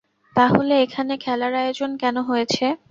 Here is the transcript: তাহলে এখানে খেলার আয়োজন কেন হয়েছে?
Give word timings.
তাহলে 0.35 0.73
এখানে 0.85 1.13
খেলার 1.17 1.53
আয়োজন 1.55 1.91
কেন 1.97 2.15
হয়েছে? 2.29 2.65